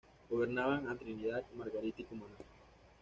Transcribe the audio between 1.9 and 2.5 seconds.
y Cumaná.